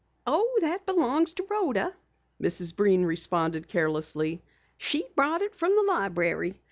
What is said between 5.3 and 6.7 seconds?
it from the library.